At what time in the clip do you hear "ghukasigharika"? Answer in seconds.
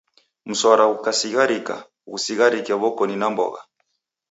0.91-1.75